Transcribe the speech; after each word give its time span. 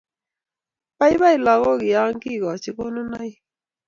Baibai 0.99 1.37
lagok 1.45 1.79
ya 1.91 2.01
kikochi 2.21 2.71
konunoik 2.77 3.35